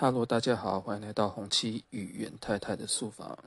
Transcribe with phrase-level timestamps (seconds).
[0.00, 3.38] 哈喽，大家好，欢迎来到红七与袁太太的书房。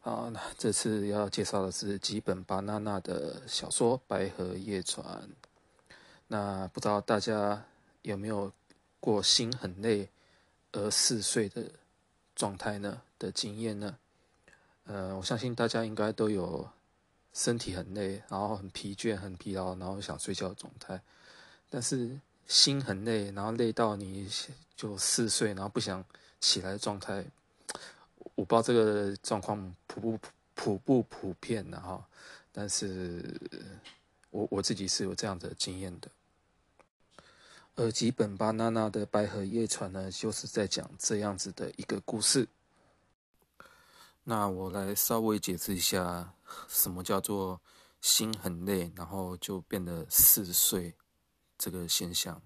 [0.00, 5.06] 好，那这次要介绍的是吉本芭娜娜的小说《白河夜船》。
[6.26, 7.64] 那不知道大家
[8.02, 8.52] 有没有
[8.98, 10.08] 过心很累
[10.72, 11.70] 而嗜睡的
[12.34, 13.00] 状态呢？
[13.16, 13.96] 的经验呢？
[14.86, 16.68] 呃，我相信大家应该都有
[17.32, 21.00] 身体很累，然后很疲倦、很疲劳，然后想睡觉的状态。
[21.70, 24.28] 但是心很累，然后累到你。
[24.76, 26.04] 就嗜睡，然后不想
[26.38, 27.24] 起来的状态，
[28.34, 32.06] 我不知道这个状况普不普普不普遍的哈，
[32.52, 33.40] 但是
[34.28, 36.10] 我我自己是有这样的经验的。
[37.76, 42.46] 而吉本巴娜娜的《白河夜船》呢，就是在讲这样子的一个故事。
[44.24, 46.34] 那我来稍微解释一下，
[46.68, 47.58] 什么叫做
[48.02, 50.94] 心很累，然后就变得嗜睡
[51.58, 52.40] 这个现象。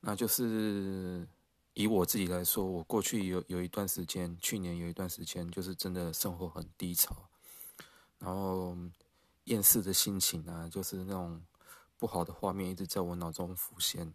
[0.00, 1.26] 那就是
[1.74, 7.28] 以我自己来说，我过去有有一段时间，去年有一段时间，就是真的生活很低潮，
[8.18, 8.76] 然后
[9.44, 11.42] 厌世的心情啊，就是那种
[11.98, 14.14] 不好的画面一直在我脑中浮现。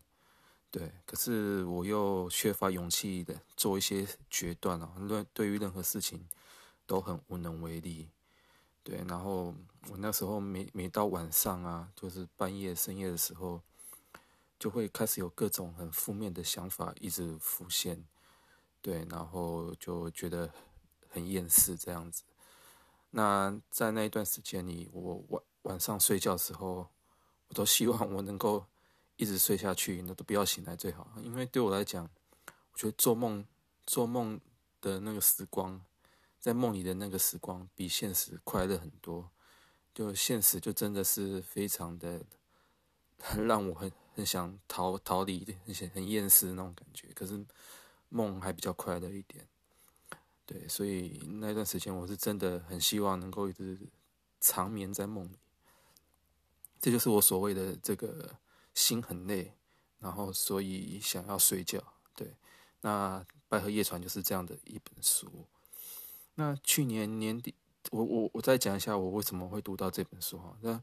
[0.70, 6.26] 对，可是我又缺乏勇气的做一些决断啊，对，对于任何事情
[6.86, 8.10] 都很无能为力。
[8.82, 9.54] 对，然后
[9.90, 13.62] 我那时候每每到晚上啊，就是半夜深夜的时候。
[14.62, 18.06] 就会开始有各种很负面的想法一直浮现，
[18.80, 20.53] 对，然后就觉得
[21.09, 22.22] 很厌世这样子。
[23.09, 26.88] 那在那一段时间里，我晚晚上睡觉的时候，
[27.48, 28.64] 我都希望我能够
[29.16, 31.12] 一直睡下去，那都不要醒来最好。
[31.23, 32.08] 因为对我来讲，
[32.46, 33.44] 我觉得做梦
[33.88, 34.40] 做梦
[34.80, 35.84] 的那个时光，
[36.38, 39.31] 在梦里的那个时光比现实快乐很多。
[39.92, 42.23] 就现实就真的是非常的
[43.20, 43.92] 很 让我很。
[44.16, 47.08] 很想逃逃离的，很很厌世的那种感觉。
[47.14, 47.45] 可是
[48.09, 49.48] 梦还比较快乐一点，
[50.45, 53.78] 对，所以那段时间我是真的很希望能够一直
[54.40, 55.38] 长眠在梦里。
[56.80, 58.36] 这就是我所谓的这个
[58.74, 59.53] 心很累，
[60.00, 61.81] 然后所以想要睡觉。
[62.16, 62.36] 对，
[62.81, 65.30] 那《白河夜船》就是这样的一本书。
[66.36, 67.53] 那去年年底，
[67.91, 70.57] 我我我再讲一下我为什么会读到这本书哈。
[70.62, 70.81] 那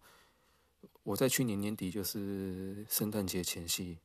[1.02, 3.98] 我在去年年底，就是圣诞节前夕，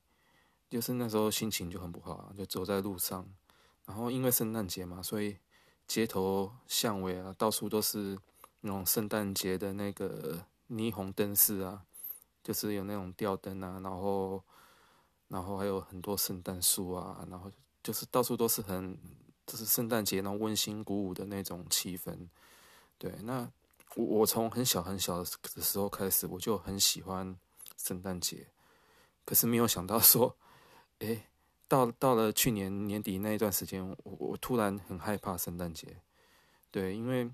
[0.69, 3.27] 就是那时候心情就很不好，就走在路上，
[3.85, 5.37] 然后因为圣诞节嘛，所以
[5.85, 8.17] 街头巷尾啊，到处都是
[8.61, 11.85] 那种圣诞节的那个霓虹灯饰啊，
[12.41, 14.43] 就是有那种吊灯啊，然后
[15.27, 17.51] 然后还有很多圣诞树啊，然后
[17.83, 18.97] 就是到处都是很
[19.45, 22.27] 就是圣诞节那种温馨鼓舞的那种气氛，
[22.97, 23.51] 对，那。
[23.95, 27.37] 我我从很小很小的时候开始，我就很喜欢
[27.77, 28.47] 圣诞节，
[29.23, 30.35] 可是没有想到说，
[30.99, 31.27] 诶，
[31.67, 36.01] 到到了去年年底那一段时间，我我突然很害怕圣诞节，
[36.71, 37.29] 对，因为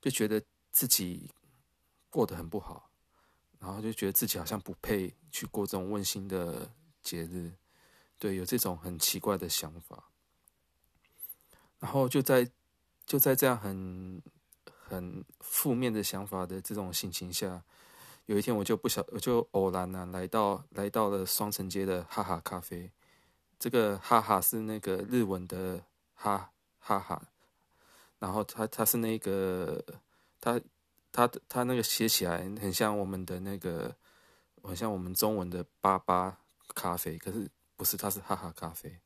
[0.00, 1.30] 就觉得自己
[2.10, 2.90] 过得很不好，
[3.60, 6.68] 然后就觉得自己好像不配去过这种温馨的
[7.02, 7.52] 节日，
[8.18, 10.10] 对，有这种很奇怪的想法，
[11.78, 12.50] 然后就在
[13.06, 14.20] 就在这样很。
[14.94, 17.62] 很负面的想法的这种心情下，
[18.26, 22.90] 有一天我就不晓，我就偶然呢、来到来到了双城街的哈哈咖啡。
[23.58, 25.82] 这个哈哈是那个日文的
[26.14, 27.22] 哈哈哈，
[28.18, 29.82] 然后它它是那个
[30.40, 30.60] 它
[31.12, 33.94] 它它那个写起来很像我们的那个，
[34.62, 36.38] 很像我们中文的巴巴
[36.74, 38.98] 咖啡，可是不是，它是哈哈咖啡。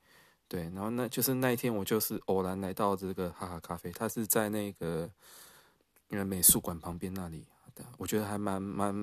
[0.48, 5.10] 对，然后那就是那一天我就是偶然来到这个哈哈咖啡，它是在那个。
[6.08, 7.46] 因为美术馆旁边那里，
[7.96, 8.94] 我觉得还蛮蛮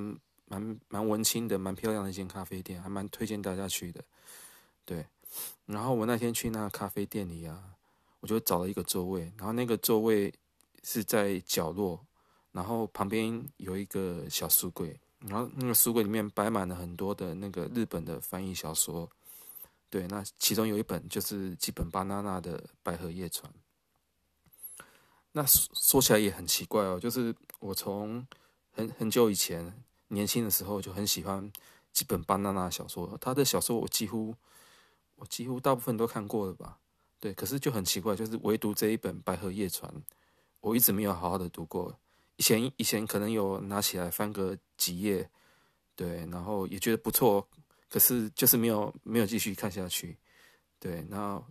[0.46, 4.04] 蛮蛮文青的，蛮漂亮的一间咖啡店，还蛮推荐大家去的。
[4.84, 5.06] 对，
[5.66, 7.64] 然后我那天去那咖啡店里啊，
[8.20, 10.34] 我就找了一个座位，然后那个座位
[10.84, 12.04] 是在角落，
[12.52, 19.10] 然后旁边有一个小书柜，然后那个书柜里面摆满了很多的那个日本的翻译小说。
[19.90, 23.52] 对，那其中有一本就是基本巴娜娜的《白河夜船》。
[25.38, 28.26] 那说说起来也很奇怪哦，就是我从
[28.72, 31.52] 很很久以前年轻的时候就很喜欢
[31.92, 34.34] 几本巴娜娜小说，他的小说我几乎
[35.18, 36.80] 我几乎大部分都看过了吧？
[37.20, 39.92] 对，可是就很奇怪，就是唯独这一本《白河夜船》，
[40.62, 41.94] 我一直没有好好的读过。
[42.38, 45.30] 以前以前可能有拿起来翻个几页，
[45.98, 47.46] 对，然后也觉得不错，
[47.90, 50.18] 可是就是没有没有继续看下去，
[50.80, 51.44] 对，然后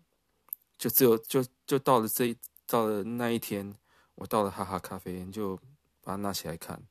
[0.79, 2.37] 就只有就就到了这一。
[2.75, 3.73] 到了那一天，
[4.17, 5.57] 我到了哈哈咖啡店，就
[6.03, 6.83] 把它拿起来看。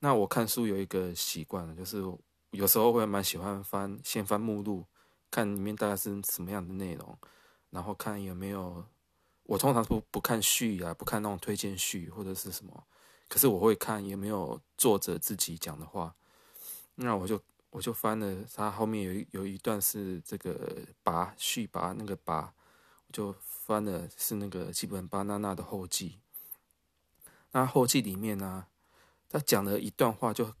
[0.00, 2.04] 那我看书有一个习惯，就是
[2.50, 4.84] 有时候会蛮喜欢翻，先翻目录，
[5.30, 7.18] 看里面大概是什么样的内容。
[7.70, 8.84] 然后看有没有。
[9.44, 12.84] 我通常不不看序啊，不看那种推荐序或者是什么，
[13.30, 16.14] 可是我会看有没有作者自己讲的话。
[16.96, 17.40] 那我就
[17.70, 22.42] 我就翻了，他后面有一有一段是这个跋序跋那个跋，
[23.06, 23.34] 我就
[23.68, 26.18] 翻的是那个基本巴娜娜的后记。
[27.52, 28.66] 那后记里面呢、
[29.28, 30.52] 他讲了一段话，就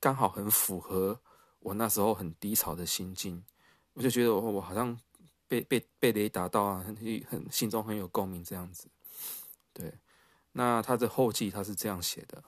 [0.00, 1.20] 刚好很符合
[1.58, 3.44] 我那时候很低潮的心境，
[3.92, 4.98] 我就觉得我我好像。
[5.48, 6.96] 被被被雷打到啊，很
[7.30, 8.88] 很心中很有共鸣这样子，
[9.72, 9.94] 对。
[10.50, 12.42] 那他的后记他是这样写的，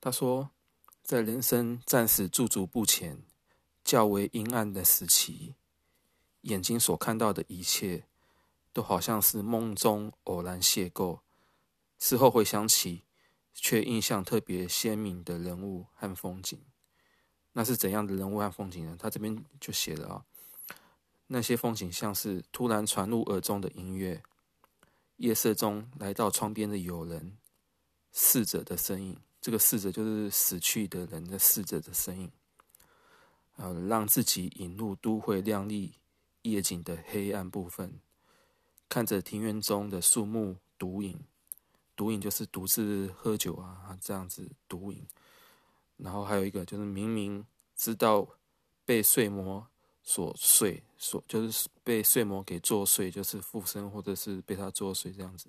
[0.00, 0.50] 他说，
[1.04, 3.22] 在人生暂时驻足不前、
[3.84, 5.54] 较为阴暗的时期，
[6.44, 8.06] 眼睛所看到的一切，
[8.72, 11.20] 都好像是梦中偶然邂逅，
[11.98, 13.02] 事后回想起，
[13.52, 16.60] 却印象特别鲜明的人物和风景。
[17.52, 18.96] 那是怎样的人物和风景呢？
[18.98, 20.24] 他这边就写了啊。
[21.28, 24.22] 那些风景像是突然传入耳中的音乐，
[25.16, 27.38] 夜色中来到窗边的友人，
[28.12, 29.18] 逝者的身影。
[29.40, 32.30] 这个逝者就是死去的人的逝者的身影。
[33.56, 35.94] 呃，让自己引入都会亮丽
[36.44, 38.00] 夜景的黑暗部分，
[38.88, 41.20] 看着庭院中的树木独饮，
[41.94, 45.06] 独饮就是独自喝酒啊，这样子独饮。
[45.98, 47.44] 然后还有一个就是明明
[47.76, 48.26] 知道
[48.86, 49.66] 被睡魔。
[50.06, 55.48] 所睡，所就是被睡魔给作祟，就是附身或者是被他作祟这样子。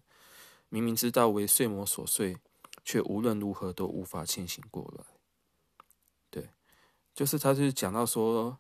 [0.70, 2.38] 明明知道为睡魔所睡，
[2.86, 5.04] 却无论如何都无法清醒过来。
[6.30, 6.50] 对，
[7.14, 8.58] 就是他就是讲到说，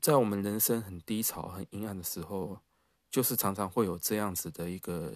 [0.00, 2.58] 在我们人生很低潮、很阴暗的时候，
[3.10, 5.12] 就是常常会有这样子的一个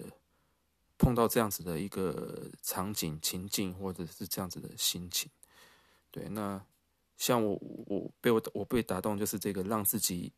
[0.98, 5.30] 碰到这样子的一个场景、情境，或者是这样子的心情。
[6.10, 6.60] 对，那。
[7.20, 10.32] 像我，我被我我被打动，就是这个让自己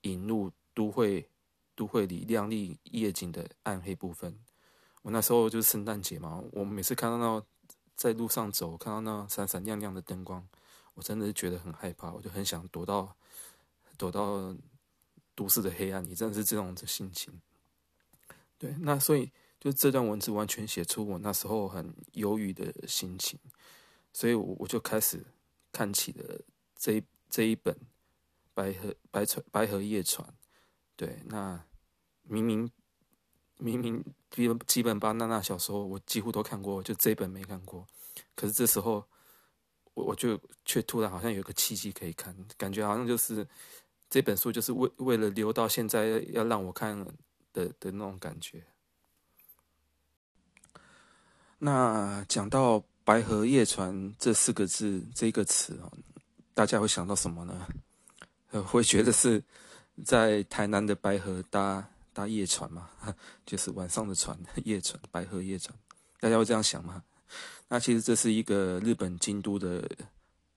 [0.00, 1.30] 引入都会
[1.76, 4.36] 都会里亮丽夜景的暗黑部分。
[5.02, 7.40] 我那时候就是圣诞节嘛，我每次看到那
[7.94, 10.44] 在路上走，看到那闪闪亮亮的灯光，
[10.94, 13.14] 我真的是觉得很害怕，我就很想躲到
[13.96, 14.56] 躲到
[15.34, 17.40] 都市的黑暗里，真的是这种的心情。
[18.58, 23.38] 对，那所以就这段文字完全写出我那时候很忧郁的心情，
[24.12, 25.24] 所以我我就开始。
[25.76, 26.40] 看起了
[26.76, 27.74] 这一这一本
[28.54, 30.24] 《白河白船白河夜船》，
[30.94, 31.60] 对，那
[32.22, 32.70] 明明
[33.58, 34.00] 明明
[34.30, 37.84] 基本基本芭娜娜小说我几乎都看过，就这一本没看过。
[38.36, 39.04] 可是这时候
[39.94, 43.44] 我我就却突然好像有个契机可以看，感觉好像就是
[44.08, 46.98] 这本书就是为为了留到现在要让我看
[47.52, 48.64] 的的那种感觉。
[51.58, 52.84] 那讲到。
[53.06, 55.92] 白河夜船这四个字，这个词啊，
[56.54, 57.68] 大家会想到什么呢？
[58.50, 59.44] 呃会觉得是
[60.06, 62.88] 在台南的白河搭搭夜船嘛，
[63.44, 64.34] 就是晚上的船，
[64.64, 65.78] 夜船，白河夜船，
[66.18, 67.04] 大家会这样想吗？
[67.68, 69.86] 那其实这是一个日本京都的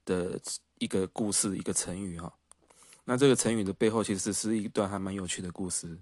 [0.06, 0.40] 的
[0.80, 2.34] 一个故事，一个成语哈。
[3.10, 5.98] 那这个成语的背后，其实是一段还蛮有趣的故事，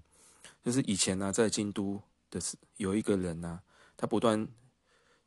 [0.64, 3.60] 就是以前呢，在京都的是有一个人呢，
[3.96, 4.46] 他不断。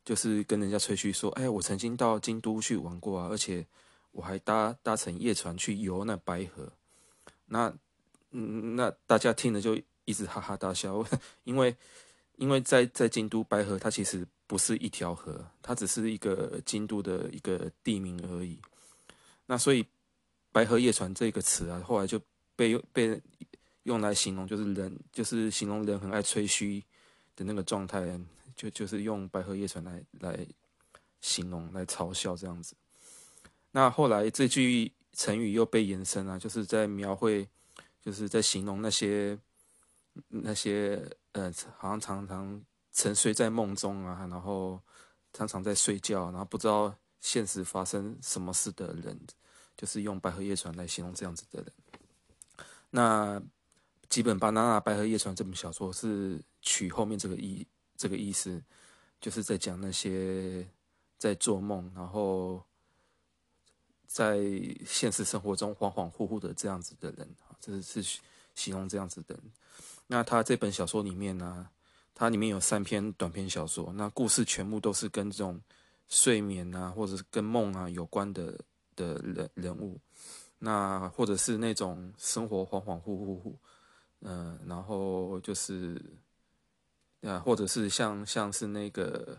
[0.02, 3.64] 就是跟人家吹嘘说，哎，我曾经到京都去玩过啊，而且
[4.12, 6.72] 我还搭搭乘夜船去游那白河。
[7.44, 7.72] 那，
[8.30, 11.04] 嗯，那大家听了就一直哈哈大笑，
[11.44, 11.76] 因为，
[12.36, 18.58] 因为在在京都白河，它其实不是一条河，它只是一个京都的一个地名而已。
[19.44, 19.86] 那所以，
[20.52, 22.20] 白河夜船这个词啊，后来就
[22.56, 23.20] 被被
[23.84, 26.82] 用来形容，就是人，就是形容人很爱吹嘘
[27.34, 28.20] 的那个状态。
[28.56, 30.46] 就就是用白河夜船来来
[31.22, 32.74] 形容，来嘲笑这样子。
[33.70, 37.48] 那后来这句成语又被延伸啊，就是在描绘，
[38.02, 39.38] 就是在形容那些
[40.28, 41.02] 那些
[41.32, 44.78] 呃，好像常常沉睡在梦中啊，然后
[45.32, 49.18] 常常在睡觉，然后不知道现实发生什么事的人，
[49.80, 51.72] 就是用白河夜船来形容这样子的人。
[52.90, 53.40] 那
[54.10, 57.66] 吉本芭娜娜《白河夜船》这本小说是取后面这个意。
[57.96, 58.62] 这个意思
[59.20, 60.66] 就是在讲那些
[61.18, 62.64] 在做梦，然后
[64.06, 64.38] 在
[64.86, 68.18] 现实生活中恍恍惚惚的这样子的人啊，这是是
[68.54, 69.44] 形容这样子的人。
[70.06, 71.68] 那他这本小说里面呢，
[72.14, 75.60] 它里面有三篇短篇小说，那故事全部都是跟这种
[76.08, 78.58] 睡眠啊，或者是跟梦啊有关的
[78.96, 80.00] 的人人物，
[80.58, 83.54] 那或者是那种生活恍恍惚惚，
[84.20, 86.00] 嗯，然后就是。
[87.22, 89.38] 啊，或者是像像是那个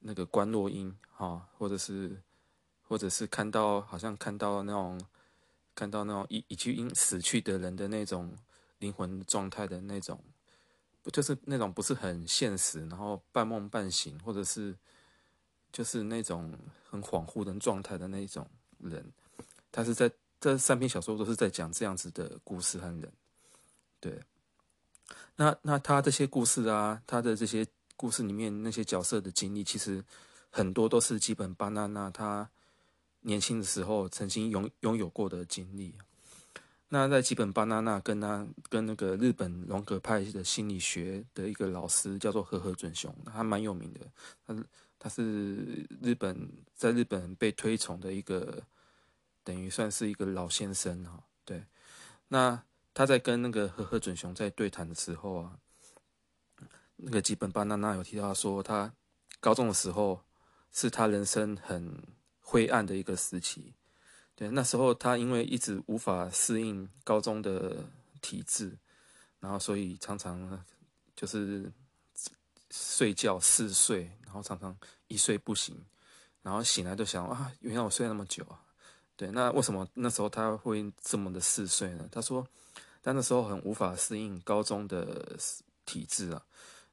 [0.00, 2.14] 那个观落阴哈，或者是
[2.82, 5.00] 或者是看到好像看到那种
[5.74, 8.36] 看到那种已已经死去的人的那种
[8.80, 10.22] 灵魂状态的那种，
[11.02, 14.76] 不就是那种不是很现实，然后半梦半醒，或者是
[15.72, 16.52] 就是那种
[16.90, 18.46] 很恍惚的状态的那种
[18.78, 19.04] 人，
[19.72, 23.12] 他是在这三篇小说都是在讲这样子的故事和人，
[24.00, 24.20] 对。
[25.36, 27.66] 那那他这些故事啊，他的这些
[27.96, 30.02] 故事里面那些角色的经历，其实
[30.50, 32.48] 很多都是基本巴娜娜他
[33.20, 35.94] 年轻的时候曾经拥拥有过的经历。
[36.88, 44.00] 那在吉本芭娜娜跟他跟那个日本荣格派的心理学的一个老师叫做河合隼雄，他蛮有名的，
[44.46, 44.64] 他
[44.98, 48.62] 他是日本在日本被推崇的一个，
[49.42, 51.22] 等于算是一个老先生哈。
[51.44, 51.64] 对，
[52.28, 52.62] 那。
[52.98, 55.58] 他在跟那个河合隼雄在对谈的时候啊，
[56.96, 58.90] 那个吉本芭娜娜有提到说，他
[59.38, 60.18] 高中的时候
[60.72, 62.02] 是他人生很
[62.40, 63.74] 灰暗的一个时期。
[64.36, 67.84] 对，那时候他因为一直无法适应高中的
[68.20, 68.78] 体制，
[69.40, 70.64] 然后所以常常
[71.16, 71.72] 就是
[72.70, 74.76] 睡觉嗜睡，然后常常
[75.08, 75.74] 一睡不醒，
[76.42, 78.62] 然后醒来就想啊，原来我睡那么久啊。
[79.16, 82.08] 对，那为什么那时候他会这么的嗜睡呢？
[82.12, 82.46] 他说。
[83.02, 85.38] 但那时候很无法适应高中的
[85.84, 86.42] 体制啊，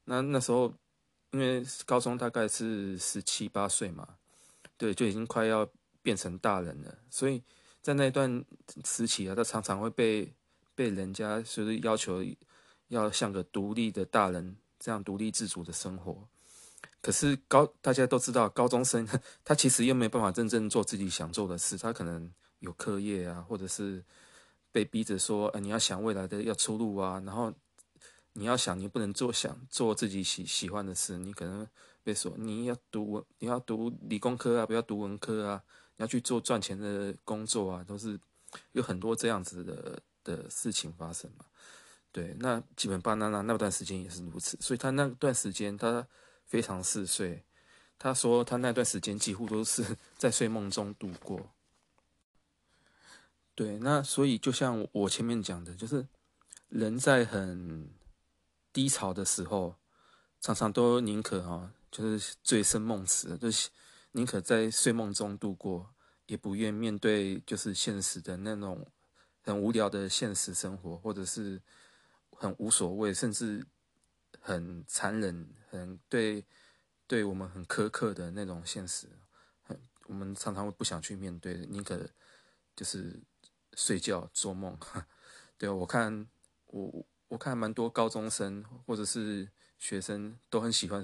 [0.03, 0.71] 那那时候
[1.31, 4.07] 因为高中大概是十七八岁嘛，
[4.77, 5.67] 对，就已经快要
[6.03, 7.41] 变成大人了，所以
[7.81, 8.45] 在那段
[8.86, 10.31] 时期啊，他常常会被
[10.75, 12.24] 被人家就是要求
[12.89, 16.27] 要像个独立的大人这样独立自主的生活。
[17.01, 19.07] 可是高大家都知道，高中生
[19.43, 24.03] 他其实又没办法真正做自己想做的事，他可能有课业啊，或者是。
[24.74, 27.53] 被逼着说，呃，你要想未来的要出路啊，然后
[28.33, 31.67] 你要想，你不能做想做自己喜喜欢的事，你可能
[32.01, 35.63] 被说你要读文你要读理工科啊，不要读文科啊，
[35.97, 38.19] 要去做赚钱的工作啊，都是
[38.71, 41.45] 有很多这样子的的事情发生嘛。
[42.12, 46.07] 对，那基本巴娜娜那段时间也是如此，所以他那段时间他
[46.45, 47.43] 非常嗜睡，
[47.97, 49.83] 他说他那段时间几乎都是
[50.17, 51.39] 在睡梦中度过。
[53.55, 56.07] 对，那所以就像我前面讲的，就是
[56.69, 57.89] 人在很
[58.71, 59.75] 低潮的时候，
[60.41, 63.69] 常常都宁可啊，就是醉生梦死，就是
[64.13, 65.93] 宁可在睡梦中度过，
[66.25, 68.88] 也不愿面对就是现实的那种
[69.41, 71.62] 很无聊的现实生活，或者是
[72.32, 73.63] 很无所谓，甚至
[74.39, 76.46] 很残忍、很对
[77.05, 79.08] 对我们很苛刻的那种现实，
[79.62, 82.10] 很我们常常会不想去面对，宁可
[82.75, 83.22] 就是。
[83.75, 84.77] 睡觉做梦，
[85.58, 86.27] 对，我看
[86.67, 91.03] 我我看蛮多高中生或者是学生都很喜欢，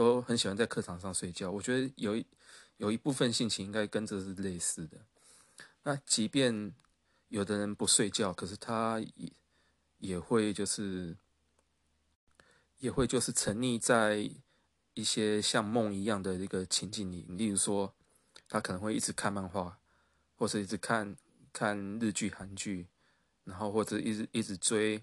[0.00, 1.50] 都很喜欢在课堂上睡觉。
[1.50, 2.26] 我觉得有一
[2.78, 4.96] 有一部分性情应该跟这是类似的。
[5.82, 6.74] 那即便
[7.28, 9.32] 有的人不睡觉，可是他也
[9.98, 11.14] 也会就是
[12.78, 14.30] 也会就是沉溺在
[14.94, 17.26] 一些像梦一样的一个情景里。
[17.28, 17.94] 例如说，
[18.48, 19.78] 他可能会一直看漫画，
[20.36, 21.16] 或是一直看。
[21.52, 22.86] 看日剧、韩剧，
[23.42, 25.02] 然后或者一直一直追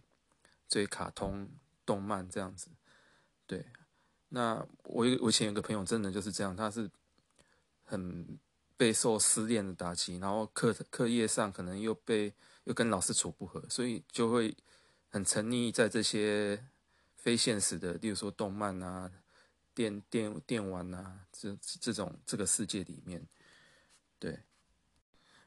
[0.70, 1.46] 追卡通、
[1.86, 2.70] 动漫这样子，
[3.46, 3.66] 对。
[4.30, 6.90] 那我有我以前有个朋友，真的就是这样，他是
[7.84, 8.38] 很
[8.76, 12.34] 备受失恋的打击，然后课课业上可能又被
[12.66, 14.56] 又跟老师处不合，所以就会
[15.10, 16.64] 很沉溺在这些
[17.16, 19.12] 非现实的，例如说动漫啊、
[19.74, 23.26] 电电电玩啊这这种这个世界里面，
[24.20, 24.40] 对。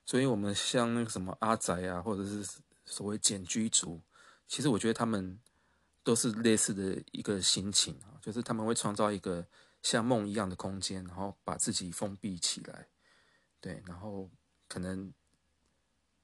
[0.07, 2.45] 所以，我们像那个什么阿宅啊，或者是
[2.85, 4.01] 所谓简居族，
[4.49, 5.39] 其实我觉得他们
[6.03, 9.47] 都是类似的一个心情，就是他们会创造一个
[9.83, 12.89] 像梦一样的空间，然后把自己封闭起来，
[13.61, 14.31] 对，然后
[14.69, 15.13] 可能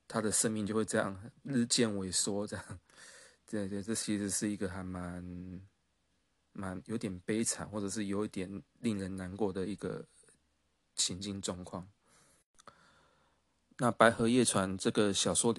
[0.07, 2.81] 他的生命就会这样日渐萎缩，这样，
[3.47, 5.61] 对对，这其实是一个还蛮
[6.53, 10.07] 蛮有点悲惨，或者是有一点令人难过的一个
[10.95, 11.89] 情境状况。
[13.79, 15.55] 那《白河夜船》这个小说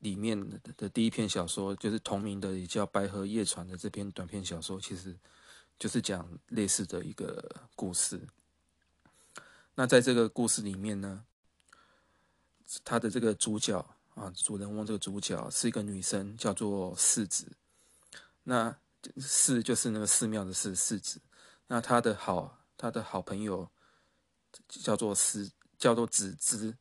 [0.00, 0.38] 里面
[0.76, 5.16] 的第一篇小说，就是同名的，也叫《白河夜船》的这篇短篇小说，其实
[5.78, 8.20] 就是讲类似的一个故事。
[9.74, 11.24] 那在这个故事里面呢，
[12.84, 13.78] 他的这个主角
[14.14, 17.52] 啊，主人翁这个主角是一个女生，叫做世子。
[18.44, 18.74] 那
[19.18, 21.20] 世就是那个寺庙的寺，世子。
[21.66, 23.68] 那他的好，他的好朋友
[24.68, 26.74] 叫做师，叫做子之。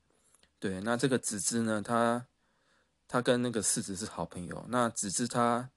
[0.57, 2.25] 对，那这个子之呢，他
[3.07, 4.65] 他跟那个世子是好朋友。
[4.69, 5.69] 那子之他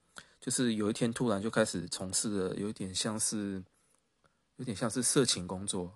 [0.48, 3.62] 就是有一天突然就开始从事了，有点像是
[4.56, 5.92] 有点像是色情工作，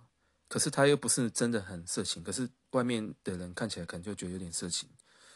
[0.47, 4.87] 可是他又不是真的很色情，可是外面的人看起来可能就觉得有点色情。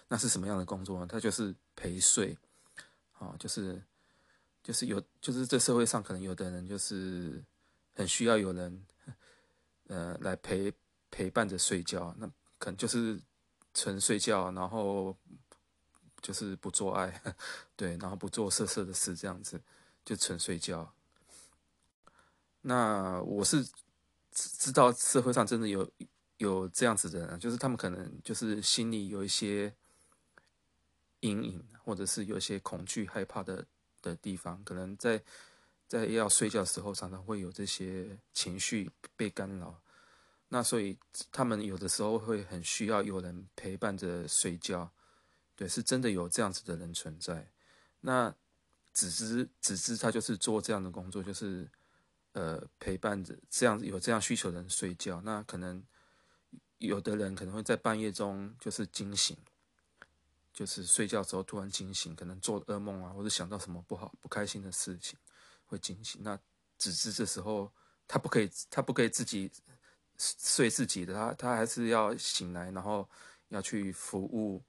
[0.09, 1.07] 那是什么样的工作？
[1.07, 2.37] 他就是陪睡，
[3.15, 3.83] 啊，就是
[4.63, 7.43] 就是有就是这社会上可能有的人就是
[7.95, 8.87] 很需要有人，
[9.87, 10.71] 呃，来陪
[11.11, 13.19] 陪伴着睡觉，那可能就是
[13.73, 15.17] 纯睡觉，然后
[16.27, 17.23] 就是不做爱，
[17.77, 19.61] 对，然后不做色色的事，这样子
[20.05, 20.93] 就纯睡觉。
[22.63, 23.65] 那我是
[24.33, 25.89] 知道社会上真的有
[26.39, 29.73] 有这样子的人，就是他们可能就是心里有一些
[31.21, 33.65] 阴影，或者是有一些恐惧、害怕的
[34.03, 35.23] 的地方，可能在
[35.87, 39.81] 在要睡觉的时候，常常会有这些情绪被干扰。
[40.49, 40.99] 那所以
[41.31, 44.91] 他们有的时候会很需要有人陪伴着睡觉，
[45.57, 47.51] 对，是真的有这样子的人存在。
[48.01, 48.33] 那
[48.93, 51.69] 子之子之他就是做这样的工作，就是。
[52.33, 55.83] 呃，陪伴着这样有这样需求的人睡觉，那可能
[56.77, 59.35] 有的人可能会在半夜中就是惊醒，
[60.53, 65.19] 就是睡觉时候突然惊醒，可能做噩梦啊，或者想到什么不好、不开心的事情
[65.65, 66.23] 会惊醒。
[66.23, 66.39] 那
[66.77, 67.73] 只是这时候
[68.07, 69.51] 他不可以，他不可以自己
[70.19, 73.09] 睡自己的，他他还是要醒来，然后
[73.49, 74.63] 要去服务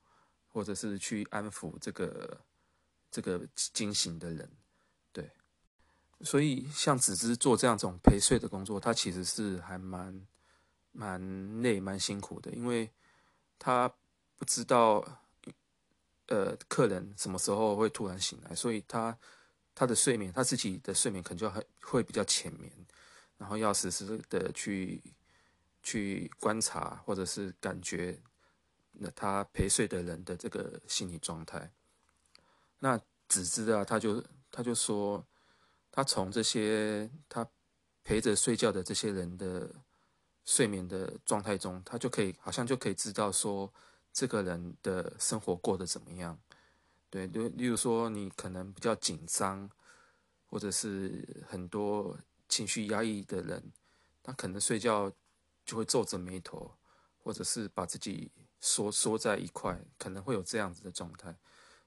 [0.58, 2.42] 或者是去安抚这个
[3.12, 4.50] 这个惊醒的人。
[5.14, 5.30] 对
[6.22, 10.28] 所以，像子之做这样种陪睡的工作，他其实是还蛮
[10.92, 12.90] 蛮累、蛮辛苦的，因为
[13.60, 13.88] 他
[14.36, 15.06] 不知道，
[16.26, 19.16] 呃，客人什么时候会突然醒来，所以他
[19.76, 22.72] 他的睡眠，他自己的睡眠可能就很会比较浅眠，
[23.38, 25.00] 然后要时时的去
[25.84, 28.20] 去观察或者是感觉
[29.00, 31.72] 那他陪睡的人的这个心理状态。
[32.80, 35.25] 那子之啊，他就他就说。
[35.89, 37.50] 他从这些他
[38.04, 39.68] 陪着睡觉的这些人的
[40.46, 43.74] 睡眠的状态中，他就可以好像就可以知道说
[44.13, 46.39] 这个人的生活过得怎么样。
[47.10, 49.68] 对，例例如说你可能比较紧张，
[50.46, 52.15] 或者是很多
[52.48, 53.72] 情绪压抑的人，
[54.22, 55.12] 他可能睡觉
[55.65, 56.72] 就会皱着眉头，
[57.24, 61.36] 或者是把自己缩缩在一块，可能会有这样子的状态。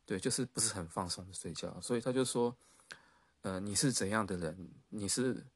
[0.07, 2.57] 对，就是不是很放松的睡觉，所以他就说。
[3.43, 4.71] 呃，你是怎样的人？
[4.91, 5.47] 你是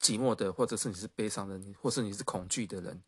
[0.00, 3.00] 寂寞的，或者是你是悲伤的，你或是你是恐惧的人，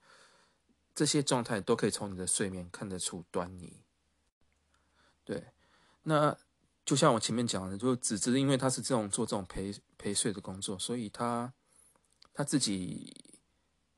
[0.95, 3.83] 这些状态都可以从你的睡眠看得出端倪。
[5.25, 5.45] 对，
[6.05, 6.39] 那
[6.85, 11.53] 就像我前面讲的，就只是因为他是这种做这种陪陪睡的工作，所以他
[12.33, 13.13] 他自己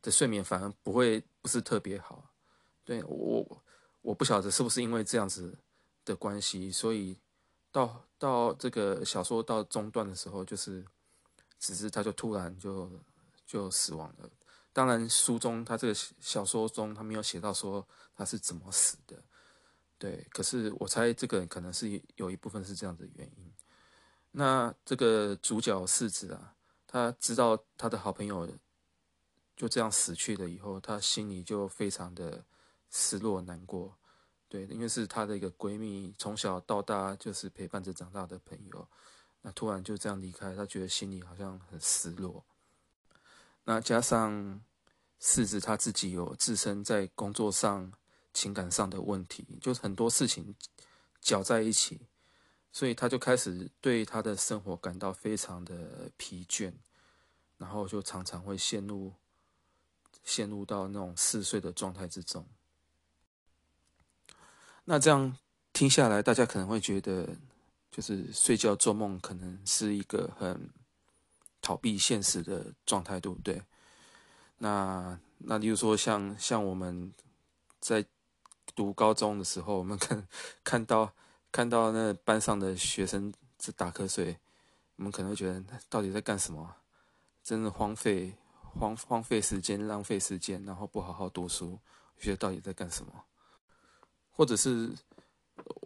[0.01, 2.32] 的睡眠反而不会不是特别好。
[2.85, 3.63] 对，我
[4.01, 5.59] 我不晓得是不是因为这样子
[6.05, 7.19] 的关系，所以。
[7.75, 10.85] 到到这个小说到中段的时候，就是
[11.59, 13.01] 只是他就突然就
[13.47, 14.29] 就死亡了。
[14.75, 19.17] 当然，书中他这个小说中他没有写到说他是怎么死的，
[19.97, 20.27] 对。
[20.35, 23.51] 可是我猜这个可能是有一部分是这样的原因。
[24.33, 26.55] 那这个主角世子啊，
[26.87, 28.47] 他知道他的好朋友
[29.57, 32.45] 就这样死去了以后，他心里就非常的
[32.93, 33.99] 失落难过。
[34.49, 38.87] 对，因为是她的一个闺蜜，从小到大就是陪伴着长大的朋友，
[39.41, 42.45] 那突然就这样离开，她觉得心里好像很失落。
[43.65, 44.61] 那加上
[45.19, 47.93] 四子他自己有自身在工作上、
[48.33, 50.55] 情感上的问题，就是很多事情
[51.21, 52.09] 搅在一起，
[52.73, 56.75] 所以他就开始对他的生活感到非常的疲倦，
[57.57, 59.15] 然后就常常会陷入
[60.25, 62.45] 陷入到那种嗜睡的状态之中。
[64.85, 65.37] 那这样
[65.73, 67.29] 听下来，大家可能会觉得，
[67.91, 70.69] 就是睡觉做梦可能是一个很
[71.61, 73.63] 逃避现实的状态，对不对？
[74.59, 77.13] 那那例如说像，像我们
[77.81, 78.05] 在
[78.75, 80.27] 读高中的时候，我们看
[80.65, 81.13] 看到
[81.51, 84.37] 看到那班上的学生在打瞌睡，
[84.97, 86.77] 我们可能会觉得到底在干什么？
[87.43, 91.79] 真的荒废荒荒废时间，浪费时间，然后不好好读书，
[92.19, 93.13] 觉得到底在干什么？
[94.33, 94.91] 或者是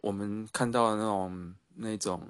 [0.03, 2.23] 我们看到的那种那种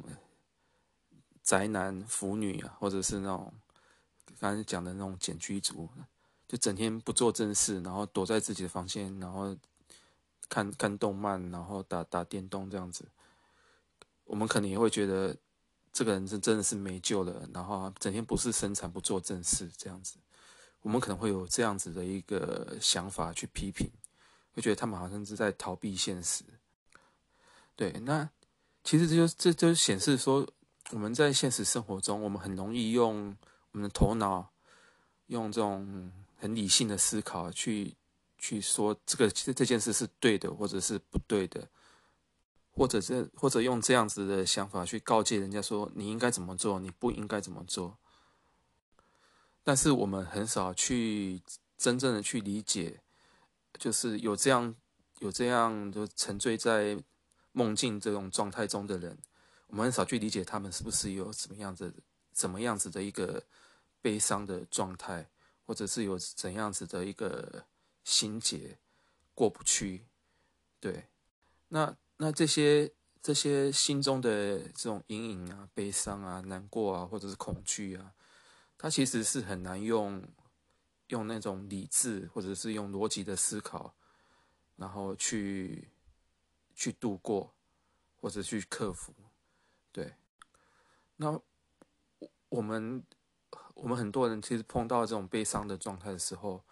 [1.42, 3.52] 宅男腐女啊，或者是那种
[4.40, 5.88] 刚才讲的那种简居族，
[6.48, 9.56] 就整天不做正事，然后躲在自己的房间，然后
[10.48, 13.06] 看看动漫，然后打打电动这样子。
[14.24, 15.36] 我们可能也会觉得
[15.92, 20.16] 这个人是真的是没救了，然后整天不是生产不做正事这样子。
[20.82, 23.90] 我们可能会有这样子的一个想法去批评。
[24.56, 26.42] 就觉得他们好像是在逃避现实，
[27.76, 28.26] 对，那
[28.82, 30.48] 其实这就这就显示说，
[30.92, 33.36] 我们在现实生活中，我们很容易用
[33.72, 34.50] 我们的头脑，
[35.26, 37.94] 用这种很理性的思考去
[38.38, 41.68] 去说这个这件事是对的，或者是不对的，
[42.72, 47.98] 或者是或者用这样子的想法去告诫人家说你应该怎么做，你不应该怎么做。
[49.62, 51.42] 但是我们很少去
[51.76, 53.00] 真正的去理解，
[53.78, 54.74] 就是有这样
[55.20, 56.96] 有这样就沉醉在
[57.52, 59.18] 梦境这种状态中的人，
[59.68, 61.92] 我们很少去理解他们是不是有什么样子
[62.32, 63.42] 怎么样子的一个
[64.02, 65.28] 悲伤的状态，
[65.64, 67.64] 或者是有怎样子的一个
[68.04, 68.78] 心结
[69.34, 70.06] 过不去。
[70.78, 71.06] 对，
[71.68, 78.12] 那那这些这些心中的这种阴影啊、悲伤啊、难过啊，或者是恐惧啊。
[78.78, 80.22] 它其实是很难用
[81.08, 83.94] 用那种理智，或者是用逻辑的思考，
[84.76, 85.88] 然后去
[86.74, 87.54] 去度过，
[88.16, 89.14] 或者去克服。
[89.92, 90.14] 对，
[91.16, 91.40] 那
[92.48, 93.02] 我们
[93.74, 96.64] 我们很多人其实碰到这种悲伤的状态的时候，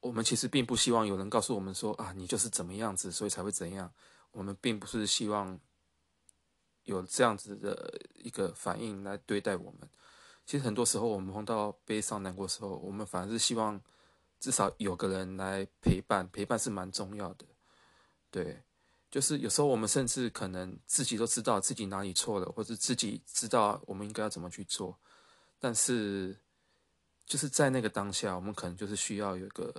[0.00, 3.92] 我们其实并不希望有人告诉我们说啊，你就是怎么样子，所以才会怎样。
[4.32, 5.58] 我们并不是希望
[6.84, 9.88] 有这样子的一个反应来对待我们。
[10.44, 13.80] 其实很多时候，我们碰到悲伤、难过的时候，我们反而是希望
[14.40, 17.46] 至少有个人来陪伴，陪伴是蛮重要的。
[18.30, 18.62] 对，
[19.10, 24.98] 就是有时候我们甚至可能自己都知道自己哪里错了，或者自己知道我们应该要怎么去做，
[25.58, 26.36] 但是
[27.24, 29.72] 就是在那个当下，我们可能就是需要有个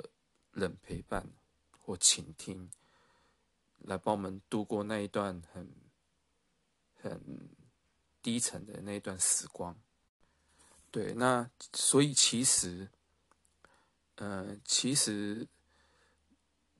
[0.51, 1.27] 人陪伴
[1.77, 2.71] 或倾听，
[3.79, 5.69] 来帮我们度过那一段很
[7.01, 7.49] 很
[8.21, 9.75] 低沉的那一段时光。
[10.93, 12.87] 对，那所以其实，
[14.17, 15.47] 呃，其实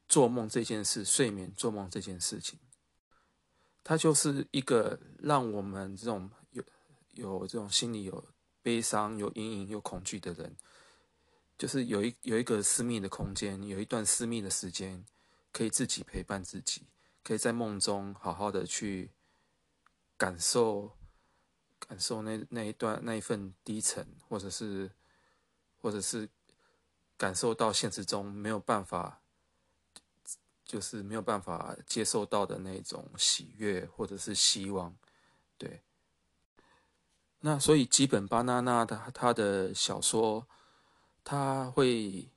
[0.07, 2.59] 做梦这件事，睡眠做梦这件事情，
[3.83, 6.63] 它就是一个让我们这种有
[7.13, 8.23] 有这种心里有
[8.61, 10.55] 悲伤、有阴影、有恐惧的人，
[11.57, 15.03] 就是有一有一个私密的空间，有一段私密的时间，
[15.51, 16.83] 可以自己陪伴自己，
[17.23, 19.09] 可以在梦中好好的去
[20.15, 20.95] 感受。
[21.85, 24.89] 感受那那一段那一份低沉，或者是，
[25.81, 26.27] 或者是
[27.17, 29.21] 感受到现实中没有办法，
[30.63, 34.95] 就是没有办法接受到的那种喜悦或者是希望，
[35.57, 35.81] 对。
[37.41, 40.47] 那所以吉本芭娜娜的他的小说，
[41.21, 42.29] 他会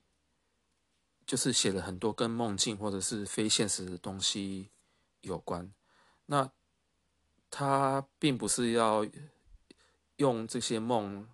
[1.25, 4.69] 就是写了很多跟梦境或者是非现实的东西
[5.21, 5.71] 有关。
[6.25, 6.51] 那
[7.49, 9.07] 他并不是要。
[10.17, 11.27] 用这些梦，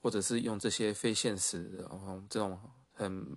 [0.00, 1.82] 或者是用这些非现实的，
[2.28, 2.58] 这种
[2.92, 3.36] 很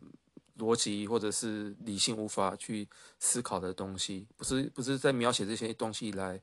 [0.57, 2.87] 逻辑或者是理性无法去
[3.19, 6.41] 思考的东西，不是不是在描写这些东西来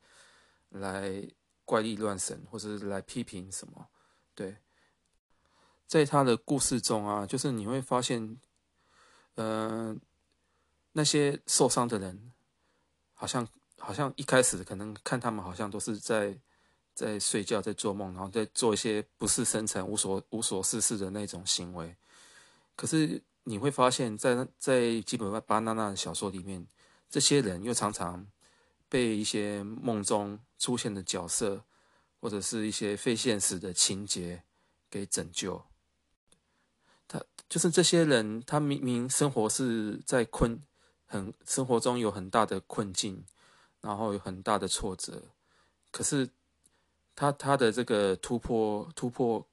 [0.71, 1.27] 来
[1.65, 3.89] 怪力乱神，或者是来批评什么？
[4.35, 4.59] 对，
[5.87, 8.39] 在他的故事中啊，就是你会发现，
[9.37, 9.97] 嗯、呃，
[10.93, 12.33] 那些受伤的人，
[13.15, 16.39] 好像好像一开始可能看他们好像都是在。
[16.97, 21.95] 在睡觉，在做梦，然后在做一些不事生产、无所无所事事的那种行为。
[22.75, 26.67] 可是你会发现在，在在吉本芭娜娜的小说里面，
[27.11, 28.27] 这些人又常常
[28.89, 31.63] 被一些梦中出现的角色，
[32.19, 34.43] 或者是一些非现实的情节
[34.89, 35.63] 给拯救。
[37.07, 40.59] 他就是这些人，他明明生活是在困，
[41.05, 43.23] 很生活中有很大的困境，
[43.83, 45.23] 然后有很大的挫折，
[45.91, 46.27] 可是。
[47.17, 49.45] 他他的这个突破突破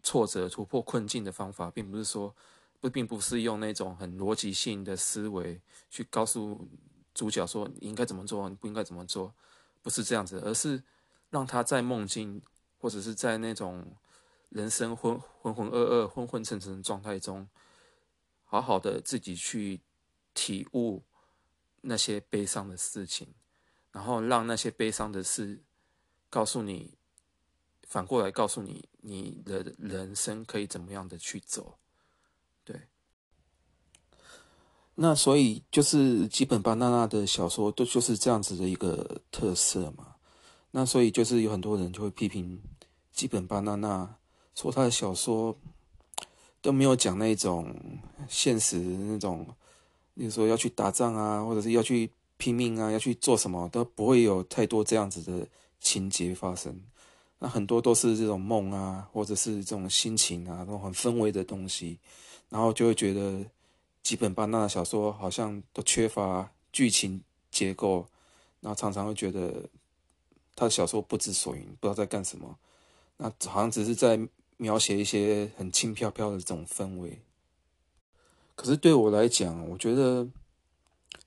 [0.00, 2.32] 挫折、突破困境的方法，并不是说
[2.78, 5.60] 不，并不是用那种很逻辑性的思维
[5.90, 6.68] 去告诉
[7.12, 9.34] 主角说你应该怎么做，你不应该怎么做，
[9.82, 10.80] 不是这样子，而是
[11.30, 12.40] 让他在梦境
[12.78, 13.96] 或者是在那种
[14.50, 17.48] 人生浑浑浑噩噩、昏昏沉沉的状态中，
[18.44, 19.80] 好好的自己去
[20.32, 21.02] 体悟
[21.80, 23.34] 那些悲伤的事情，
[23.90, 25.60] 然后让那些悲伤的事。
[26.30, 26.92] 告诉你，
[27.86, 31.78] 反过来告诉你，你的人生可以怎么样的去走，
[32.64, 32.82] 对。
[34.94, 40.16] 那所以就是基本巴娜娜的小说都就是这样子的一个特色嘛。
[40.72, 42.60] 那所以就是有很多人就会批评
[43.12, 44.16] 基本巴娜娜，
[44.54, 45.56] 说他的小说
[46.60, 47.74] 都没有讲那种
[48.28, 49.46] 现实那种，
[50.14, 55.48] 比如说要去打仗啊，或者是要去拼命啊，要去做什么，都不会有太多这样子的。
[55.80, 56.80] 情节发生，
[57.38, 61.98] 那很多都是这种梦啊，或者是这种心情啊，那种很氛围的东西，
[62.48, 63.44] 然后就会觉得
[64.02, 68.06] 几本芭娜的小说好像都缺乏剧情结构，
[68.60, 69.68] 然后常常会觉得
[70.54, 72.58] 他的小说不知所云，不知道在干什么，
[73.16, 74.18] 那好像只是在
[74.56, 77.20] 描写一些很轻飘飘的这种氛围。
[78.56, 80.26] 可是对我来讲，我觉得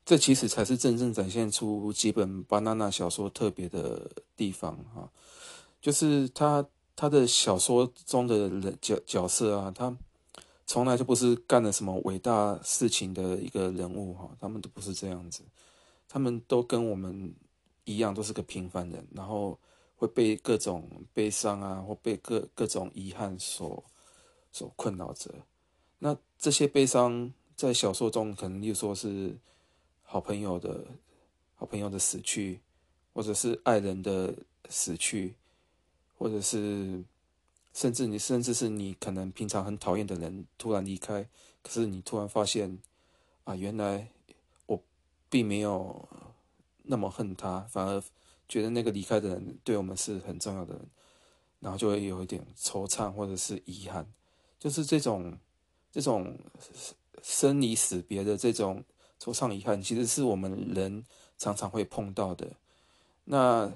[0.03, 5.09] 这其实才是真正展现出几本巴娜娜小说特别的地方哈，
[5.81, 6.65] 就是他
[6.95, 9.95] 他的小说中的人角角色啊，他
[10.65, 15.43] 从来就不是干了什么伟大事情的一个人物哈，他们都不是这样子，
[16.09, 17.33] 他们都跟我们
[17.85, 19.57] 一样，都是个平凡人，然后
[19.95, 23.83] 会被各种悲伤啊，或被各各种遗憾所
[24.51, 25.29] 所困扰着。
[25.99, 29.37] 那这些悲伤在小说中，可能又说是
[30.11, 30.85] 好朋友的
[31.55, 32.59] 好朋友的死去，
[33.13, 34.35] 或者是爱人的
[34.67, 35.35] 死去，
[36.17, 37.01] 或者是
[37.71, 41.29] 甚至你甚至是你可能平常很讨厌的人突然离开，
[41.63, 42.77] 可是你突然发现
[43.45, 44.09] 啊，原来
[44.65, 44.83] 我
[45.29, 46.09] 并没有
[46.83, 48.03] 那么恨他，反而
[48.49, 50.85] 觉得那个离开的人对我们是很重要的人，
[51.61, 54.05] 然后就会有一点惆怅或者是遗憾，
[54.59, 55.39] 就是这种。
[55.93, 56.39] 这种
[57.21, 58.81] 生离死别的这种
[59.21, 61.05] 惆怅遗憾，其实是我们人
[61.37, 62.51] 常常会碰到的。
[63.25, 63.71] 那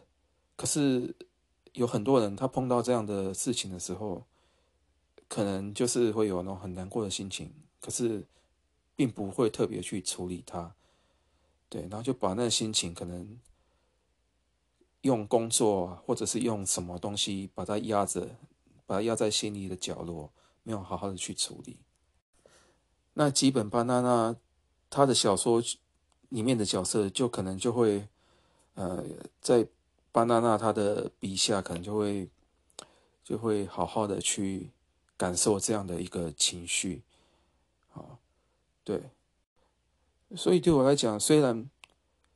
[0.55, 1.15] 可是
[1.73, 4.23] 有很多人，他碰到这样的事情的时候，
[5.27, 8.25] 可能就是会有那种很难过的心情，可是
[8.95, 10.73] 并不会特别去处理它。
[11.69, 13.39] 对，然后就把那个心情可能
[15.01, 18.35] 用工作或者是用什么东西把它压着，
[18.87, 20.31] 把它压在心里的角落，
[20.63, 21.77] 没有好好的去处理。
[23.13, 24.35] 那基本巴娜娜，
[24.89, 25.61] 他的小说
[26.29, 28.07] 里面的角色就可能就会，
[28.75, 29.03] 呃，
[29.41, 29.67] 在
[30.11, 32.29] 巴娜娜他的笔下，可能就会
[33.23, 34.69] 就会好好的去
[35.17, 37.01] 感受这样的一个情绪，
[37.93, 38.17] 啊，
[38.83, 39.01] 对，
[40.35, 41.69] 所以对我来讲，虽然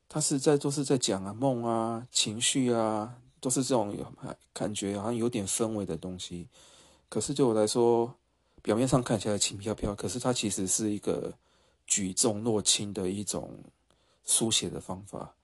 [0.08, 4.14] 他是在都是在讲啊梦啊情绪啊，都是这种有
[4.54, 6.48] 感觉好像有点氛围的东西，
[7.10, 8.16] 可是对我来说。
[8.62, 11.34] 表面上看起来轻飘飘，可是它其实是一个
[11.90, 13.62] 举重若轻的一种
[14.24, 15.36] 书写的方法。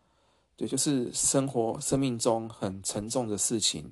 [0.56, 3.92] 对，就是生活、生命中很沉重的事情，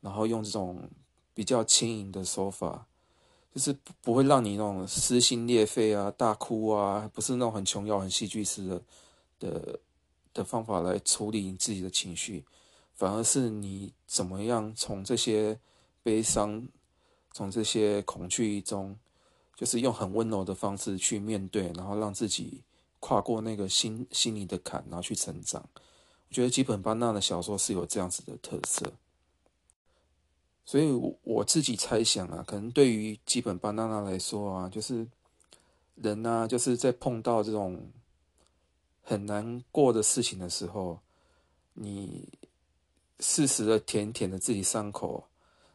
[0.00, 0.88] 然后用这种
[1.34, 2.86] 比较轻盈的手法，
[3.52, 8.82] 就是不会让你那种撕心裂肺啊、大哭啊，不是那种很琼瑶、很戏剧式的
[9.40, 9.80] 的
[10.34, 12.44] 的方法来处理你自己的情绪，
[12.94, 15.58] 反而是你怎么样从这些
[16.04, 16.68] 悲伤。
[17.34, 18.98] 从这些恐惧中，
[19.58, 22.62] 就是用很温柔的方式去面对，然后让自己
[23.00, 25.68] 跨过那个心心里的坎，然后去成长。
[26.28, 28.92] 我觉得吉本班纳的小说是有这样子的特色，
[30.64, 30.88] 所以
[31.24, 35.04] 我自己猜想啊，可能对于吉本芭娜娜来说啊，就是
[35.96, 37.90] 人啊，就是在碰到这种
[39.02, 41.00] 很难过的事情的时候，
[41.74, 42.28] 你
[43.18, 45.24] 适时的舔舔的自己伤口。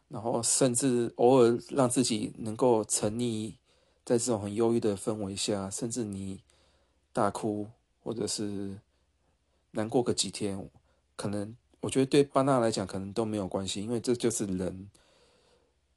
[0.06, 3.52] 然后，甚至偶尔让自己能够沉溺
[4.04, 6.40] 在这种很忧郁的氛围下，甚至你
[7.12, 7.66] 大哭，
[8.02, 8.76] 或者是
[9.70, 10.68] 难过个几天，
[11.16, 14.90] 可能我觉得对芭娜来讲可能都没有关系，因为这就是人，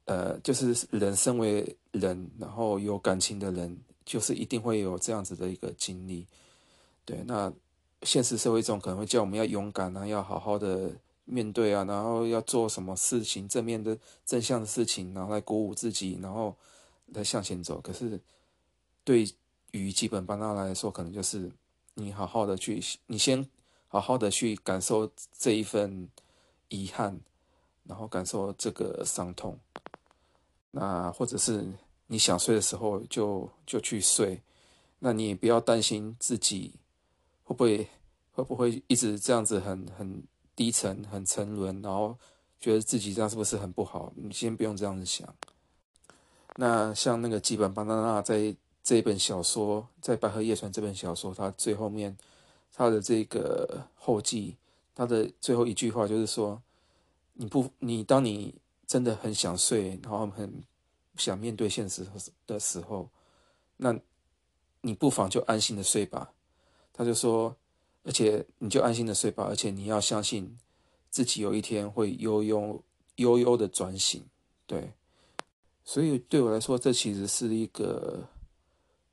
[0.06, 6.26] 呃，就是人身为人，然后有感情的人，就是一定会有这样子的一个经历。
[7.04, 7.52] 对，那
[8.02, 10.90] 现实社会中可能会叫我们要勇敢啊，要好好的。
[11.30, 13.94] 面对啊，然后要做什么事情，正面的
[14.24, 16.56] 正向的事情，然后来鼓舞自己，然后
[17.12, 17.80] 在向前走。
[17.80, 18.20] 可是
[19.04, 19.28] 对
[19.72, 21.50] 于基本芭娜娜来说，可能就是
[21.94, 23.46] 你好好的去，你先
[23.86, 26.08] 好好的去感受这一份
[26.68, 27.18] 遗憾，
[27.84, 29.58] 然后感受这个伤痛。
[30.70, 31.66] 那或者是
[32.06, 34.42] 你想睡的时候就就去睡，
[34.98, 36.74] 那你也不要担心自己
[37.44, 37.88] 会不会
[38.32, 40.22] 会不会一直这样子很很。
[40.58, 42.18] 低沉、很沉沦，然后
[42.58, 44.12] 觉得自己这样是不是很不好？
[44.16, 45.32] 你先不用这样子想。
[46.60, 52.16] 那像那个吉本芭娜娜在这一本小说，在《百合叶传》这本小说，它最后面，
[52.72, 54.56] 它的这个后记，
[54.94, 56.60] 它的最后一句话就是说：
[57.34, 58.54] 你不，你当你
[58.86, 60.52] 真的很想睡，然后很
[61.16, 62.04] 想面对现实
[62.46, 63.08] 的时候，
[63.76, 63.96] 那
[64.80, 66.32] 你不妨就安心的睡吧。
[66.92, 67.56] 他就说。
[68.04, 70.56] 而且你就安心的睡吧，而且你要相信
[71.10, 72.82] 自己有一天会悠悠
[73.16, 74.24] 悠悠的转醒，
[74.66, 74.94] 对。
[75.88, 78.28] 所以对我来说，这其实是一个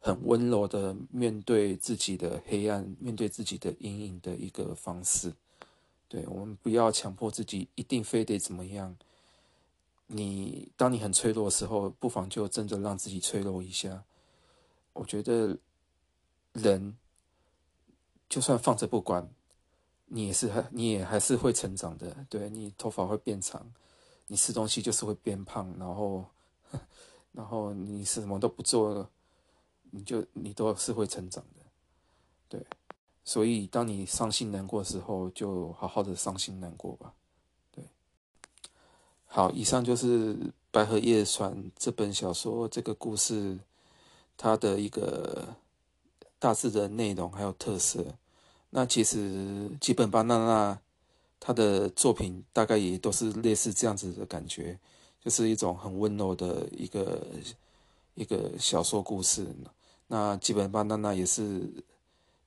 [0.02, 5.32] 很温柔的面对自己的黑暗、面对自己的阴影的一个方式。
[6.10, 8.94] 对，我们不要强迫自己一定非得怎么样。
[10.08, 14.04] 你当你很脆弱的时候，不妨就真的让自己脆弱一下。
[14.92, 15.58] 我觉得
[16.52, 16.98] 人。
[18.28, 19.30] 就算放着不管，
[20.08, 22.26] 你也是你也还是会成长的。
[22.28, 23.72] 对，你头发会变长，
[24.28, 26.26] 你吃东西就是会变胖，然后
[27.32, 29.10] 然后你什么都不做，
[29.92, 31.66] 你就你都是会成长的，
[32.50, 32.66] 对。
[33.24, 37.14] 所以当你伤心难过的时候，就好好的伤心难过吧，
[37.72, 37.84] 对。
[39.26, 40.36] 好，以上就是
[40.72, 43.58] 《白河夜船》这本小说这个故事
[44.38, 45.56] 它的一个
[46.38, 48.06] 大致的内容还有特色。
[48.70, 50.80] 那其实吉本芭娜娜
[51.40, 54.78] 他的作品大概也都是类似这样子的感觉，
[55.26, 57.26] 就是一种很温柔的一个
[58.14, 59.48] 一个小说故事。
[60.06, 61.68] 那吉本芭娜娜也是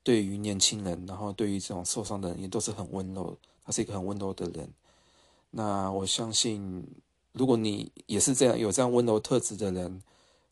[0.05, 4.73] 对于年轻人，然后对于这种受伤的人也都是很温柔，他是一个很温柔的人。
[5.51, 6.87] 那我相信，
[7.33, 10.01] 如果你也是这样有这样温柔特质的人，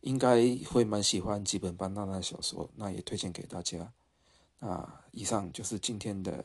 [0.01, 3.93] 应该会蛮喜欢吉本芭娜娜的小说，那也推荐给大家。
[4.59, 6.45] 那以上就是今天的。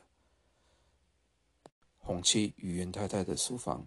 [2.03, 3.85] 红七与袁太太的书房。